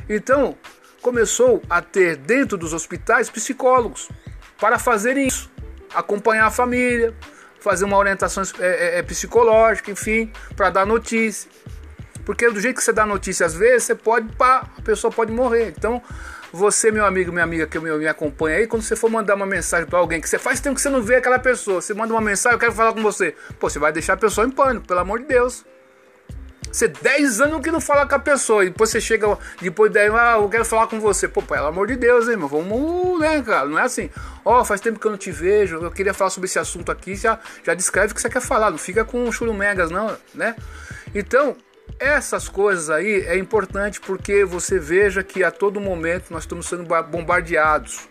Então, 0.07 0.55
começou 1.01 1.61
a 1.69 1.81
ter 1.81 2.15
dentro 2.15 2.57
dos 2.57 2.73
hospitais 2.73 3.29
psicólogos 3.29 4.09
para 4.59 4.77
fazer 4.77 5.17
isso, 5.17 5.49
acompanhar 5.93 6.45
a 6.45 6.51
família, 6.51 7.15
fazer 7.59 7.85
uma 7.85 7.97
orientação 7.97 8.43
é, 8.59 8.65
é, 8.65 8.99
é 8.99 9.03
psicológica, 9.03 9.89
enfim, 9.91 10.31
para 10.55 10.69
dar 10.69 10.85
notícia. 10.85 11.49
Porque 12.25 12.49
do 12.49 12.59
jeito 12.59 12.77
que 12.77 12.83
você 12.83 12.93
dá 12.93 13.05
notícia, 13.05 13.45
às 13.45 13.53
vezes, 13.53 13.85
você 13.85 13.95
pode, 13.95 14.31
pá, 14.35 14.69
a 14.77 14.81
pessoa 14.81 15.11
pode 15.11 15.31
morrer. 15.31 15.73
Então, 15.75 16.01
você, 16.51 16.91
meu 16.91 17.05
amigo, 17.05 17.31
minha 17.31 17.43
amiga 17.43 17.65
que 17.65 17.79
me 17.79 18.07
acompanha 18.07 18.57
aí, 18.57 18.67
quando 18.67 18.81
você 18.81 18.95
for 18.95 19.09
mandar 19.09 19.35
uma 19.35 19.45
mensagem 19.45 19.87
para 19.87 19.99
alguém 19.99 20.19
que 20.19 20.29
você 20.29 20.37
faz 20.37 20.59
tempo 20.59 20.75
que 20.75 20.81
você 20.81 20.89
não 20.89 21.01
vê 21.01 21.15
aquela 21.15 21.39
pessoa, 21.39 21.81
você 21.81 21.93
manda 21.93 22.13
uma 22.13 22.21
mensagem, 22.21 22.55
eu 22.55 22.59
quero 22.59 22.73
falar 22.73 22.93
com 22.93 23.01
você. 23.01 23.35
Pô, 23.59 23.69
você 23.69 23.79
vai 23.79 23.91
deixar 23.91 24.13
a 24.13 24.17
pessoa 24.17 24.45
em 24.45 24.51
pânico, 24.51 24.85
pelo 24.85 24.99
amor 24.99 25.19
de 25.19 25.25
Deus. 25.25 25.65
Você 26.71 26.87
10 26.87 27.41
anos 27.41 27.61
que 27.61 27.69
não 27.69 27.81
fala 27.81 28.05
com 28.05 28.15
a 28.15 28.19
pessoa, 28.19 28.63
e 28.63 28.69
depois 28.69 28.89
você 28.89 29.01
chega, 29.01 29.37
depois 29.61 29.91
daí, 29.91 30.07
ah, 30.09 30.37
eu 30.37 30.47
quero 30.47 30.63
falar 30.63 30.87
com 30.87 30.99
você. 30.99 31.27
Pô, 31.27 31.41
pelo 31.41 31.67
amor 31.67 31.87
de 31.87 31.97
Deus, 31.97 32.29
hein, 32.29 32.37
meu, 32.37 32.47
vamos, 32.47 33.19
né, 33.19 33.41
cara? 33.41 33.67
Não 33.67 33.77
é 33.77 33.83
assim, 33.83 34.09
ó, 34.45 34.61
oh, 34.61 34.65
faz 34.65 34.79
tempo 34.79 34.99
que 34.99 35.05
eu 35.05 35.11
não 35.11 35.17
te 35.17 35.31
vejo, 35.31 35.77
eu 35.77 35.91
queria 35.91 36.13
falar 36.13 36.29
sobre 36.29 36.47
esse 36.47 36.59
assunto 36.59 36.91
aqui, 36.91 37.15
já, 37.15 37.39
já 37.63 37.73
descreve 37.73 38.13
o 38.13 38.15
que 38.15 38.21
você 38.21 38.29
quer 38.29 38.41
falar, 38.41 38.71
não 38.71 38.77
fica 38.77 39.03
com 39.03 39.29
churumegas, 39.31 39.91
não, 39.91 40.15
né? 40.33 40.55
Então, 41.13 41.57
essas 41.99 42.49
coisas 42.49 42.89
aí 42.89 43.21
é 43.21 43.37
importante 43.37 43.99
porque 43.99 44.43
você 44.43 44.79
veja 44.79 45.23
que 45.23 45.43
a 45.43 45.51
todo 45.51 45.79
momento 45.79 46.31
nós 46.31 46.43
estamos 46.43 46.65
sendo 46.65 46.83
bombardeados, 47.03 48.09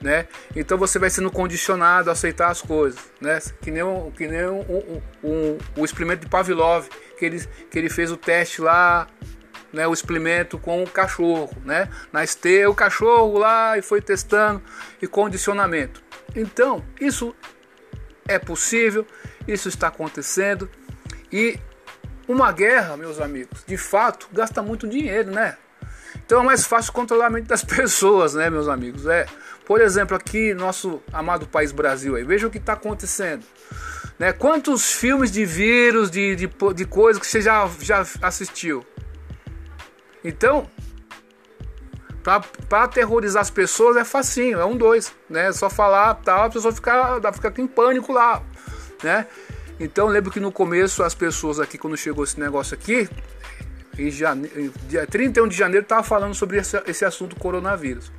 né? 0.00 0.26
Então 0.54 0.76
você 0.76 0.98
vai 0.98 1.10
sendo 1.10 1.30
condicionado 1.30 2.10
a 2.10 2.12
aceitar 2.12 2.50
as 2.50 2.60
coisas, 2.60 3.00
né? 3.20 3.38
Que 3.60 3.70
nem, 3.70 3.82
que 4.12 4.26
nem 4.26 4.46
um, 4.46 5.58
o 5.76 5.84
experimento 5.84 6.22
de 6.22 6.28
Pavlov, 6.28 6.88
que 7.18 7.24
ele, 7.24 7.40
que 7.70 7.78
ele 7.78 7.88
fez 7.88 8.10
o 8.10 8.16
teste 8.16 8.60
lá, 8.60 9.06
né? 9.72 9.86
O 9.86 9.92
experimento 9.92 10.58
com 10.58 10.82
o 10.82 10.88
cachorro, 10.88 11.56
né? 11.64 11.88
Na 12.12 12.22
esteira, 12.24 12.70
o 12.70 12.74
cachorro 12.74 13.38
lá 13.38 13.78
e 13.78 13.82
foi 13.82 14.00
testando 14.00 14.62
e 15.00 15.06
condicionamento. 15.06 16.02
Então, 16.34 16.84
isso 17.00 17.34
é 18.28 18.38
possível, 18.38 19.06
isso 19.46 19.68
está 19.68 19.88
acontecendo 19.88 20.68
e 21.32 21.58
uma 22.28 22.50
guerra, 22.52 22.96
meus 22.96 23.20
amigos, 23.20 23.64
de 23.66 23.76
fato, 23.76 24.28
gasta 24.32 24.62
muito 24.62 24.88
dinheiro, 24.88 25.30
né? 25.30 25.56
Então 26.24 26.40
é 26.40 26.44
mais 26.44 26.66
fácil 26.66 26.92
controlar 26.92 27.26
a 27.26 27.30
mente 27.30 27.46
das 27.46 27.62
pessoas, 27.64 28.34
né, 28.34 28.50
meus 28.50 28.68
amigos? 28.68 29.06
É, 29.06 29.26
por 29.64 29.80
exemplo, 29.80 30.16
aqui 30.16 30.54
nosso 30.54 31.00
amado 31.12 31.46
país 31.46 31.72
Brasil 31.72 32.16
aí, 32.16 32.24
veja 32.24 32.46
o 32.46 32.50
que 32.50 32.58
está 32.58 32.72
acontecendo. 32.72 33.44
Né? 34.18 34.32
Quantos 34.32 34.92
filmes 34.92 35.30
de 35.30 35.44
vírus, 35.44 36.10
de, 36.10 36.34
de, 36.34 36.50
de 36.74 36.84
coisas 36.86 37.20
que 37.20 37.26
você 37.26 37.40
já, 37.40 37.68
já 37.80 38.04
assistiu? 38.22 38.84
Então, 40.24 40.68
para 42.68 42.82
aterrorizar 42.82 43.42
as 43.42 43.50
pessoas 43.50 43.96
é 43.96 44.04
facinho, 44.04 44.58
é 44.58 44.64
um 44.64 44.76
dois, 44.76 45.12
né? 45.30 45.48
É 45.48 45.52
só 45.52 45.70
falar 45.70 46.14
tal, 46.14 46.46
a 46.46 46.50
pessoa 46.50 46.74
fica, 46.74 47.20
fica 47.32 47.60
em 47.60 47.68
pânico 47.68 48.12
lá, 48.12 48.42
né? 49.02 49.26
Então 49.78 50.06
lembro 50.06 50.30
que 50.30 50.40
no 50.40 50.50
começo 50.50 51.02
as 51.02 51.14
pessoas 51.14 51.60
aqui, 51.60 51.76
quando 51.76 51.96
chegou 51.96 52.24
esse 52.24 52.38
negócio 52.40 52.74
aqui, 52.74 53.08
em 53.98 54.10
janeiro, 54.10 54.72
dia 54.88 55.06
31 55.06 55.48
de 55.48 55.56
janeiro, 55.56 55.82
estava 55.82 56.02
falando 56.02 56.34
sobre 56.34 56.58
esse, 56.58 56.80
esse 56.86 57.04
assunto 57.04 57.36
coronavírus. 57.36 58.10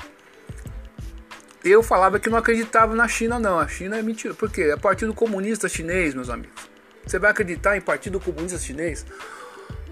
Eu 1.64 1.84
falava 1.84 2.20
que 2.20 2.30
não 2.30 2.38
acreditava 2.38 2.96
na 2.96 3.08
China, 3.08 3.40
não. 3.40 3.60
A 3.60 3.68
China 3.68 3.98
é 3.98 4.02
mentira. 4.02 4.34
Por 4.34 4.50
quê? 4.50 4.64
É 4.64 4.78
Partido 4.78 5.14
Comunista 5.14 5.68
Chinês, 5.68 6.14
meus 6.14 6.30
amigos. 6.30 6.70
Você 7.06 7.20
vai 7.20 7.32
acreditar 7.32 7.76
em 7.76 7.82
Partido 7.82 8.20
Comunista 8.20 8.58
Chinês? 8.58 9.06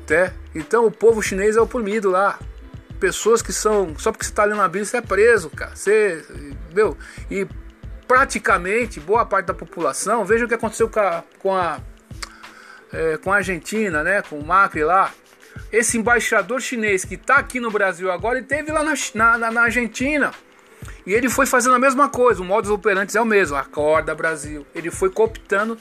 Até? 0.03 0.33
Então 0.53 0.85
o 0.85 0.91
povo 0.91 1.21
chinês 1.21 1.57
é 1.57 1.61
oprimido 1.61 2.09
lá. 2.11 2.39
Pessoas 2.99 3.41
que 3.41 3.51
são. 3.51 3.97
Só 3.97 4.11
porque 4.11 4.23
você 4.23 4.31
está 4.31 4.45
lendo 4.45 4.61
a 4.61 4.67
Bíblia, 4.67 4.85
você 4.85 4.97
é 4.97 5.01
preso, 5.01 5.49
cara. 5.49 5.75
Você. 5.75 6.23
Meu. 6.73 6.95
E 7.29 7.47
praticamente 8.07 8.99
boa 8.99 9.25
parte 9.25 9.47
da 9.47 9.53
população, 9.53 10.25
veja 10.25 10.45
o 10.45 10.47
que 10.47 10.53
aconteceu 10.53 10.89
com 10.89 10.99
a, 10.99 11.23
com 11.39 11.55
a, 11.55 11.79
é, 12.93 13.17
com 13.17 13.31
a 13.31 13.37
Argentina, 13.37 14.03
né, 14.03 14.21
com 14.21 14.39
o 14.39 14.45
Macri 14.45 14.83
lá. 14.83 15.11
Esse 15.71 15.97
embaixador 15.97 16.61
chinês 16.61 17.05
que 17.05 17.15
está 17.15 17.35
aqui 17.35 17.59
no 17.59 17.71
Brasil 17.71 18.11
agora, 18.11 18.37
ele 18.37 18.47
teve 18.47 18.71
lá 18.71 18.83
na, 18.83 18.93
na, 19.37 19.51
na, 19.51 19.61
Argentina. 19.61 20.31
E 21.05 21.13
ele 21.13 21.29
foi 21.29 21.45
fazendo 21.45 21.75
a 21.75 21.79
mesma 21.79 22.09
coisa, 22.09 22.41
o 22.41 22.45
modus 22.45 22.69
operandi 22.69 23.15
é 23.17 23.21
o 23.21 23.25
mesmo, 23.25 23.55
acorda 23.55 24.13
Brasil. 24.13 24.65
Ele 24.75 24.91
foi 24.91 25.09
cooptando 25.09 25.77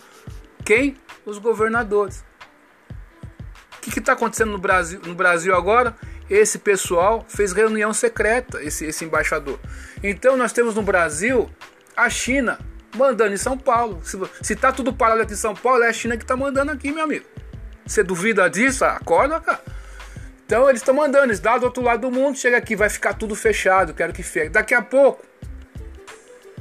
quem? 0.64 0.96
Os 1.26 1.38
governadores. 1.38 2.24
O 3.76 3.80
que 3.80 3.98
está 3.98 4.12
acontecendo 4.12 4.52
no 4.52 4.58
Brasil, 4.58 5.00
no 5.04 5.14
Brasil 5.14 5.54
agora? 5.54 5.94
Esse 6.28 6.58
pessoal 6.58 7.24
fez 7.28 7.52
reunião 7.52 7.92
secreta, 7.92 8.62
esse, 8.62 8.86
esse 8.86 9.04
embaixador. 9.04 9.58
Então 10.02 10.36
nós 10.36 10.52
temos 10.52 10.74
no 10.74 10.82
Brasil 10.82 11.50
a 11.96 12.08
China 12.10 12.58
mandando 12.96 13.34
em 13.34 13.38
São 13.38 13.56
Paulo. 13.56 14.00
Se, 14.02 14.18
se 14.42 14.56
tá 14.56 14.72
tudo 14.72 14.92
parado 14.92 15.22
aqui 15.22 15.32
em 15.32 15.36
São 15.36 15.54
Paulo, 15.54 15.82
é 15.82 15.88
a 15.88 15.92
China 15.92 16.16
que 16.16 16.24
tá 16.24 16.36
mandando 16.36 16.72
aqui, 16.72 16.92
meu 16.92 17.04
amigo. 17.04 17.26
Você 17.86 18.02
duvida 18.02 18.48
disso? 18.48 18.84
Acorda, 18.84 19.40
cara. 19.40 19.60
Então 20.46 20.68
eles 20.68 20.80
estão 20.80 20.94
mandando, 20.94 21.26
eles 21.26 21.40
dão 21.40 21.58
do 21.58 21.66
outro 21.66 21.82
lado 21.82 22.02
do 22.02 22.10
mundo, 22.10 22.36
chega 22.36 22.56
aqui, 22.56 22.76
vai 22.76 22.90
ficar 22.90 23.14
tudo 23.14 23.34
fechado, 23.34 23.94
quero 23.94 24.12
que 24.12 24.22
feche. 24.22 24.50
Daqui 24.50 24.74
a 24.74 24.82
pouco, 24.82 25.24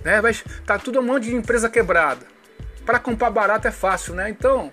né, 0.04 0.22
vai 0.22 0.34
tá 0.66 0.80
tudo 0.80 1.00
um 1.00 1.04
monte 1.04 1.26
de 1.26 1.36
empresa 1.36 1.70
quebrada. 1.70 2.26
Para 2.86 3.00
comprar 3.00 3.30
barato 3.30 3.68
é 3.68 3.72
fácil, 3.72 4.14
né? 4.16 4.30
Então, 4.30 4.72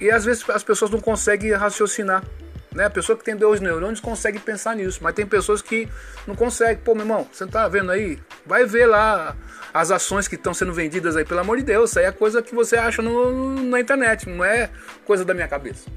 e 0.00 0.10
às 0.10 0.24
vezes 0.24 0.48
as 0.50 0.62
pessoas 0.62 0.90
não 0.90 1.00
conseguem 1.00 1.52
raciocinar. 1.52 2.24
Né? 2.72 2.86
A 2.86 2.90
pessoa 2.90 3.16
que 3.16 3.24
tem 3.24 3.36
dois 3.36 3.60
neurônios 3.60 4.00
consegue 4.00 4.38
pensar 4.38 4.74
nisso, 4.74 5.00
mas 5.02 5.14
tem 5.14 5.26
pessoas 5.26 5.60
que 5.60 5.88
não 6.26 6.34
conseguem. 6.34 6.82
Pô, 6.82 6.94
meu 6.94 7.04
irmão, 7.04 7.28
você 7.30 7.44
não 7.44 7.52
tá 7.52 7.68
vendo 7.68 7.90
aí? 7.90 8.18
Vai 8.46 8.64
ver 8.64 8.86
lá 8.86 9.36
as 9.72 9.90
ações 9.90 10.28
que 10.28 10.34
estão 10.34 10.52
sendo 10.52 10.72
vendidas 10.72 11.16
aí, 11.16 11.24
pelo 11.24 11.40
amor 11.40 11.56
de 11.56 11.62
Deus. 11.62 11.90
Isso 11.90 11.98
aí 11.98 12.06
é 12.06 12.12
coisa 12.12 12.42
que 12.42 12.54
você 12.54 12.76
acha 12.76 13.00
no, 13.00 13.54
na 13.54 13.80
internet, 13.80 14.28
não 14.28 14.44
é 14.44 14.70
coisa 15.04 15.24
da 15.24 15.32
minha 15.32 15.48
cabeça. 15.48 15.88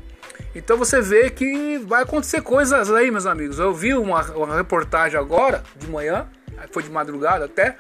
Então 0.55 0.77
você 0.77 1.01
vê 1.01 1.29
que 1.29 1.77
vai 1.79 2.03
acontecer 2.03 2.41
coisas 2.41 2.91
aí, 2.91 3.11
meus 3.11 3.25
amigos. 3.25 3.59
Eu 3.59 3.73
vi 3.73 3.93
uma, 3.93 4.21
uma 4.31 4.55
reportagem 4.55 5.19
agora, 5.19 5.63
de 5.75 5.87
manhã, 5.87 6.27
foi 6.71 6.83
de 6.83 6.89
madrugada 6.89 7.45
até. 7.45 7.75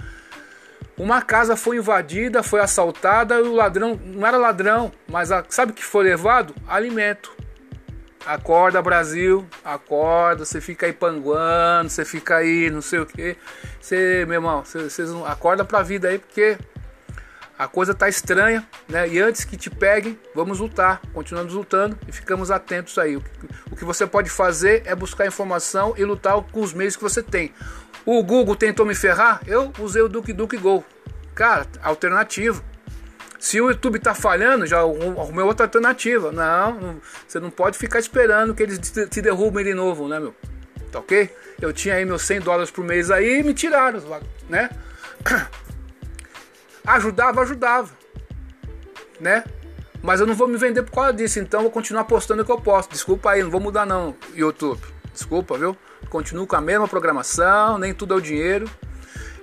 Uma 0.97 1.21
casa 1.21 1.57
foi 1.57 1.77
invadida, 1.77 2.41
foi 2.41 2.61
assaltada, 2.61 3.35
e 3.35 3.41
o 3.41 3.53
ladrão, 3.53 3.99
não 4.03 4.25
era 4.25 4.37
ladrão, 4.37 4.91
mas 5.07 5.31
a, 5.31 5.43
sabe 5.49 5.71
o 5.73 5.75
que 5.75 5.83
foi 5.83 6.05
levado? 6.05 6.55
Alimento. 6.67 7.34
Acorda 8.25 8.81
Brasil, 8.81 9.45
acorda, 9.63 10.45
você 10.45 10.59
fica 10.59 10.87
aí 10.87 10.93
panguando, 10.93 11.89
você 11.89 12.03
fica 12.03 12.37
aí, 12.37 12.71
não 12.71 12.81
sei 12.81 12.99
o 12.99 13.05
que. 13.05 13.37
Você, 13.79 14.25
meu 14.25 14.35
irmão, 14.35 14.63
vocês 14.65 15.11
não 15.11 15.25
acorda 15.25 15.63
pra 15.63 15.83
vida 15.83 16.07
aí 16.07 16.17
porque 16.17 16.57
a 17.57 17.67
coisa 17.67 17.93
tá 17.93 18.09
estranha, 18.09 18.67
né? 18.89 19.07
E 19.07 19.19
antes 19.19 19.45
que 19.45 19.55
te 19.55 19.69
peguem, 19.69 20.19
vamos 20.33 20.59
lutar, 20.59 21.01
continuamos 21.13 21.53
lutando 21.53 21.97
e 22.07 22.11
ficamos 22.11 22.49
atentos 22.49 22.97
aí. 22.97 23.15
O 23.15 23.75
que 23.75 23.85
você 23.85 24.07
pode 24.07 24.29
fazer 24.29 24.81
é 24.85 24.95
buscar 24.95 25.27
informação 25.27 25.93
e 25.95 26.03
lutar 26.03 26.41
com 26.41 26.61
os 26.61 26.73
meios 26.73 26.95
que 26.95 27.03
você 27.03 27.21
tem. 27.21 27.53
O 28.05 28.23
Google 28.23 28.55
tentou 28.55 28.87
me 28.87 28.95
ferrar, 28.95 29.39
eu 29.45 29.71
usei 29.79 30.01
o 30.01 30.09
Duke 30.09 30.33
Duke 30.33 30.57
Go. 30.57 30.83
Cara, 31.35 31.67
alternativo. 31.83 32.63
Se 33.45 33.61
o 33.61 33.69
YouTube 33.69 33.97
está 33.97 34.15
falhando, 34.15 34.65
já 34.65 34.79
arrumei 34.79 35.45
outra 35.45 35.67
alternativa. 35.67 36.31
Não, 36.31 36.99
você 37.27 37.39
não 37.39 37.51
pode 37.51 37.77
ficar 37.77 37.99
esperando 37.99 38.55
que 38.55 38.63
eles 38.63 38.79
te 38.79 39.21
derrubem 39.21 39.63
de 39.63 39.75
novo, 39.75 40.07
né, 40.07 40.19
meu? 40.19 40.33
Tá 40.91 40.97
ok? 40.97 41.29
Eu 41.61 41.71
tinha 41.71 41.93
aí 41.93 42.03
meus 42.05 42.23
100 42.23 42.39
dólares 42.39 42.71
por 42.71 42.83
mês 42.83 43.11
aí 43.11 43.41
e 43.41 43.43
me 43.43 43.53
tiraram, 43.53 44.01
né? 44.49 44.71
Ajudava, 46.87 47.43
ajudava, 47.43 47.91
né? 49.19 49.43
Mas 50.01 50.19
eu 50.19 50.25
não 50.25 50.33
vou 50.33 50.47
me 50.47 50.57
vender 50.57 50.81
por 50.81 50.93
causa 50.93 51.13
disso, 51.13 51.37
então 51.37 51.61
vou 51.61 51.69
continuar 51.69 52.05
postando 52.05 52.41
o 52.41 52.45
que 52.45 52.51
eu 52.51 52.59
posto. 52.59 52.93
Desculpa 52.93 53.29
aí, 53.29 53.43
não 53.43 53.51
vou 53.51 53.61
mudar 53.61 53.85
não, 53.85 54.15
YouTube. 54.33 54.81
Desculpa, 55.13 55.55
viu? 55.55 55.77
Continuo 56.09 56.47
com 56.47 56.55
a 56.55 56.61
mesma 56.61 56.87
programação, 56.87 57.77
nem 57.77 57.93
tudo 57.93 58.15
é 58.15 58.17
o 58.17 58.21
dinheiro. 58.21 58.67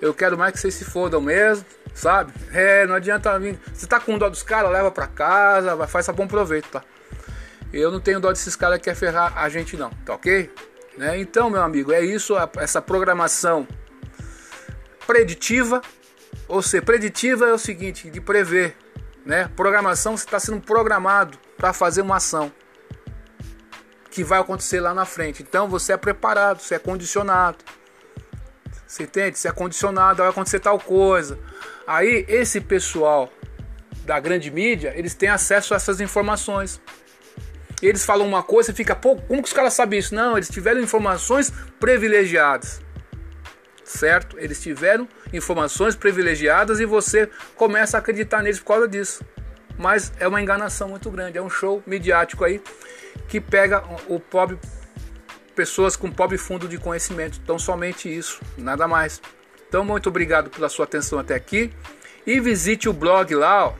Eu 0.00 0.12
quero 0.12 0.36
mais 0.36 0.52
que 0.54 0.58
vocês 0.58 0.74
se 0.74 0.84
fodam 0.84 1.20
mesmo 1.20 1.64
sabe? 1.94 2.32
É, 2.52 2.86
não 2.86 2.94
adianta 2.94 3.38
vir. 3.38 3.58
Você 3.72 3.86
tá 3.86 4.00
com 4.00 4.18
dó 4.18 4.28
dos 4.28 4.42
caras, 4.42 4.70
leva 4.70 4.90
pra 4.90 5.06
casa, 5.06 5.76
vai, 5.76 5.86
faz 5.86 6.08
bom 6.08 6.26
proveito, 6.26 6.68
tá? 6.68 6.82
Eu 7.72 7.90
não 7.90 8.00
tenho 8.00 8.20
dó 8.20 8.30
desses 8.30 8.54
caras 8.54 8.78
que 8.78 8.84
quer 8.84 8.94
ferrar 8.94 9.32
a 9.36 9.48
gente, 9.48 9.76
não, 9.76 9.90
tá 10.04 10.14
ok? 10.14 10.52
Né? 10.96 11.18
Então, 11.18 11.48
meu 11.48 11.62
amigo, 11.62 11.92
é 11.92 12.02
isso, 12.02 12.34
essa 12.58 12.82
programação 12.82 13.66
preditiva. 15.06 15.80
Ou 16.48 16.60
seja, 16.62 16.82
preditiva 16.82 17.46
é 17.46 17.52
o 17.52 17.58
seguinte, 17.58 18.10
de 18.10 18.20
prever, 18.20 18.76
né? 19.24 19.48
Programação, 19.56 20.16
você 20.16 20.24
está 20.24 20.38
sendo 20.38 20.60
programado 20.60 21.38
para 21.56 21.72
fazer 21.72 22.02
uma 22.02 22.16
ação 22.16 22.52
que 24.10 24.22
vai 24.22 24.38
acontecer 24.38 24.80
lá 24.80 24.92
na 24.92 25.06
frente. 25.06 25.42
Então, 25.42 25.66
você 25.66 25.94
é 25.94 25.96
preparado, 25.96 26.60
você 26.60 26.74
é 26.74 26.78
condicionado. 26.78 27.58
Você 28.86 29.04
entende? 29.04 29.38
Você 29.38 29.48
é 29.48 29.52
condicionado, 29.52 30.18
vai 30.18 30.28
acontecer 30.28 30.60
tal 30.60 30.78
coisa. 30.78 31.38
Aí 31.86 32.24
esse 32.28 32.60
pessoal 32.60 33.32
da 34.04 34.18
grande 34.18 34.50
mídia, 34.50 34.92
eles 34.96 35.14
têm 35.14 35.28
acesso 35.28 35.74
a 35.74 35.76
essas 35.76 36.00
informações. 36.00 36.80
Eles 37.80 38.04
falam 38.04 38.26
uma 38.26 38.42
coisa 38.42 38.70
e 38.70 38.74
fica, 38.74 38.94
pô, 38.94 39.16
como 39.16 39.42
que 39.42 39.48
os 39.48 39.52
caras 39.52 39.74
sabem 39.74 39.98
isso? 39.98 40.14
Não, 40.14 40.36
eles 40.36 40.48
tiveram 40.48 40.80
informações 40.80 41.52
privilegiadas. 41.80 42.80
Certo? 43.84 44.38
Eles 44.38 44.60
tiveram 44.62 45.08
informações 45.32 45.96
privilegiadas 45.96 46.78
e 46.78 46.86
você 46.86 47.28
começa 47.56 47.96
a 47.96 48.00
acreditar 48.00 48.42
neles 48.42 48.60
por 48.60 48.66
causa 48.66 48.88
disso. 48.88 49.24
Mas 49.76 50.12
é 50.20 50.28
uma 50.28 50.40
enganação 50.40 50.88
muito 50.88 51.10
grande, 51.10 51.38
é 51.38 51.42
um 51.42 51.50
show 51.50 51.82
midiático 51.86 52.44
aí 52.44 52.62
que 53.28 53.40
pega 53.40 53.82
o 54.08 54.20
pobre 54.20 54.58
pessoas 55.54 55.96
com 55.96 56.10
pobre 56.10 56.38
fundo 56.38 56.68
de 56.68 56.78
conhecimento. 56.78 57.38
Então 57.42 57.58
somente 57.58 58.08
isso, 58.08 58.40
nada 58.56 58.86
mais. 58.86 59.20
Então 59.72 59.84
muito 59.86 60.10
obrigado 60.10 60.50
pela 60.50 60.68
sua 60.68 60.84
atenção 60.84 61.18
até 61.18 61.34
aqui 61.34 61.72
e 62.26 62.38
visite 62.38 62.90
o 62.90 62.92
blog 62.92 63.34
lá, 63.34 63.68
ó. 63.68 63.74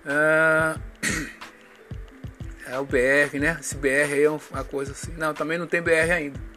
Ah, 0.05 0.77
é 2.69 2.77
o 2.77 2.85
BR, 2.85 3.39
né? 3.39 3.57
Esse 3.59 3.75
BR 3.77 4.13
aí 4.13 4.25
é 4.25 4.29
uma 4.29 4.63
coisa 4.63 4.91
assim. 4.91 5.12
Não, 5.17 5.33
também 5.33 5.57
não 5.57 5.65
tem 5.65 5.81
BR 5.81 6.12
ainda. 6.15 6.52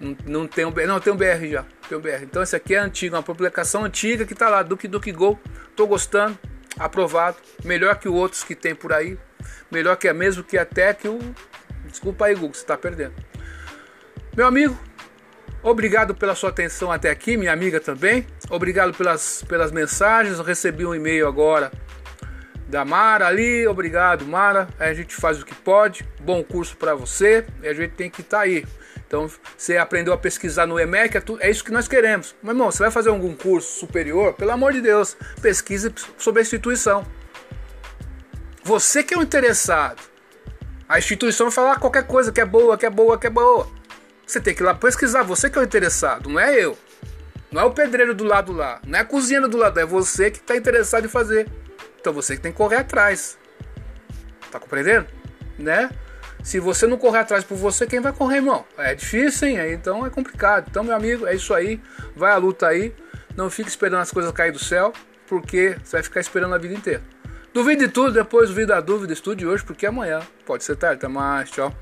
Não, 0.00 0.16
não 0.26 0.46
tem 0.46 0.64
um 0.64 0.70
BR, 0.70 0.86
não 0.86 1.00
tem 1.00 1.12
um 1.12 1.16
BR 1.16 1.46
já. 1.50 1.64
Tem 1.88 1.96
um 1.96 2.00
BR. 2.00 2.22
Então 2.22 2.42
esse 2.42 2.54
aqui 2.54 2.74
é 2.74 2.78
antigo, 2.78 3.16
uma 3.16 3.22
publicação 3.22 3.84
antiga 3.84 4.24
que 4.26 4.34
tá 4.34 4.48
lá, 4.48 4.62
Duque 4.62 4.86
Duque 4.86 5.12
Gol. 5.12 5.38
Tô 5.74 5.86
gostando, 5.86 6.38
aprovado. 6.78 7.36
Melhor 7.64 7.98
que 7.98 8.08
outros 8.08 8.44
que 8.44 8.54
tem 8.54 8.74
por 8.74 8.92
aí. 8.92 9.18
Melhor 9.70 9.96
que 9.96 10.08
é 10.08 10.12
mesmo 10.12 10.44
que 10.44 10.58
até 10.58 10.92
que 10.92 11.08
o. 11.08 11.18
Desculpa 11.86 12.26
aí, 12.26 12.34
Google, 12.34 12.54
você 12.54 12.64
tá 12.64 12.76
perdendo. 12.76 13.14
Meu 14.36 14.46
amigo, 14.46 14.78
obrigado 15.62 16.14
pela 16.14 16.34
sua 16.34 16.50
atenção 16.50 16.92
até 16.92 17.10
aqui, 17.10 17.36
minha 17.36 17.52
amiga 17.52 17.80
também. 17.80 18.26
Obrigado 18.50 18.92
pelas, 18.92 19.42
pelas 19.48 19.72
mensagens. 19.72 20.38
Eu 20.38 20.44
recebi 20.44 20.84
um 20.84 20.94
e-mail 20.94 21.26
agora 21.26 21.72
da 22.68 22.84
Mara 22.84 23.26
ali, 23.26 23.66
obrigado 23.66 24.26
Mara, 24.26 24.68
a 24.78 24.92
gente 24.92 25.14
faz 25.14 25.40
o 25.40 25.46
que 25.46 25.54
pode, 25.54 26.06
bom 26.20 26.42
curso 26.42 26.76
para 26.76 26.94
você, 26.94 27.46
e 27.62 27.68
a 27.68 27.72
gente 27.72 27.92
tem 27.92 28.10
que 28.10 28.20
estar 28.20 28.38
tá 28.38 28.42
aí. 28.42 28.66
Então, 29.06 29.30
você 29.56 29.76
aprendeu 29.76 30.12
a 30.12 30.18
pesquisar 30.18 30.66
no 30.66 30.80
EMEC, 30.80 31.16
é, 31.16 31.22
é 31.40 31.50
isso 31.50 31.64
que 31.64 31.70
nós 31.70 31.86
queremos. 31.86 32.34
Mas, 32.42 32.54
irmão, 32.54 32.70
você 32.70 32.82
vai 32.82 32.90
fazer 32.90 33.08
algum 33.08 33.34
curso 33.34 33.78
superior? 33.78 34.34
Pelo 34.34 34.50
amor 34.50 34.72
de 34.72 34.80
Deus, 34.80 35.16
pesquise 35.40 35.92
sobre 36.18 36.40
a 36.40 36.42
instituição. 36.42 37.06
Você 38.64 39.04
que 39.04 39.14
é 39.14 39.18
o 39.18 39.22
interessado. 39.22 40.02
A 40.88 40.98
instituição 40.98 41.46
vai 41.46 41.54
falar 41.54 41.78
qualquer 41.78 42.04
coisa 42.04 42.32
que 42.32 42.40
é 42.40 42.44
boa, 42.44 42.76
que 42.76 42.84
é 42.84 42.90
boa, 42.90 43.18
que 43.18 43.28
é 43.28 43.30
boa. 43.30 43.68
Você 44.26 44.40
tem 44.40 44.54
que 44.54 44.62
ir 44.62 44.64
lá 44.64 44.74
pesquisar, 44.74 45.22
você 45.22 45.48
que 45.48 45.56
é 45.56 45.60
o 45.60 45.64
interessado, 45.64 46.28
não 46.28 46.40
é 46.40 46.52
eu. 46.58 46.76
Não 47.50 47.62
é 47.62 47.64
o 47.64 47.70
pedreiro 47.70 48.12
do 48.12 48.24
lado 48.24 48.52
lá, 48.52 48.80
não 48.84 48.98
é 48.98 49.02
a 49.02 49.04
cozinha 49.04 49.40
do 49.42 49.56
lado, 49.56 49.78
é 49.78 49.86
você 49.86 50.32
que 50.32 50.38
está 50.38 50.56
interessado 50.56 51.04
em 51.04 51.08
fazer. 51.08 51.48
Então 52.00 52.12
você 52.12 52.34
que 52.34 52.42
tem 52.42 52.50
que 52.50 52.58
correr 52.58 52.76
atrás. 52.76 53.38
Tá 54.50 54.58
compreendendo? 54.58 55.06
Né? 55.56 55.90
Se 56.46 56.60
você 56.60 56.86
não 56.86 56.96
correr 56.96 57.18
atrás 57.18 57.42
por 57.42 57.56
você, 57.56 57.88
quem 57.88 57.98
vai 57.98 58.12
correr, 58.12 58.36
irmão? 58.36 58.64
É 58.78 58.94
difícil, 58.94 59.48
hein? 59.48 59.72
Então 59.72 60.06
é 60.06 60.10
complicado. 60.10 60.68
Então, 60.70 60.84
meu 60.84 60.94
amigo, 60.94 61.26
é 61.26 61.34
isso 61.34 61.52
aí. 61.52 61.80
Vai 62.14 62.30
a 62.30 62.36
luta 62.36 62.68
aí. 62.68 62.94
Não 63.36 63.50
fique 63.50 63.68
esperando 63.68 64.00
as 64.00 64.12
coisas 64.12 64.30
cair 64.30 64.52
do 64.52 64.58
céu, 64.60 64.92
porque 65.26 65.76
você 65.82 65.96
vai 65.96 66.04
ficar 66.04 66.20
esperando 66.20 66.54
a 66.54 66.58
vida 66.58 66.72
inteira. 66.72 67.02
Duvide 67.52 67.86
de 67.86 67.92
tudo, 67.92 68.12
depois 68.12 68.48
duvide 68.48 68.68
da 68.68 68.80
dúvida, 68.80 69.12
estude 69.12 69.44
hoje, 69.44 69.64
porque 69.64 69.86
amanhã 69.86 70.20
pode 70.44 70.62
ser 70.62 70.76
tarde. 70.76 70.98
Até 70.98 71.08
mais, 71.08 71.50
tchau. 71.50 71.74